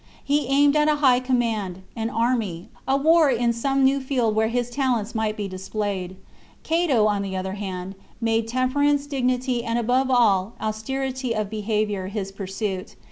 [0.23, 4.47] He aimed at a high command, an army, a war in some new field where
[4.47, 6.15] his talents might be displayed.
[6.63, 8.95] Cato, on the other hand, made THE CONSPIRACY OF CATILINE.
[8.95, 12.95] CHAP, temperance, dignity, and, above all, austerity of beha viour, his pursuit.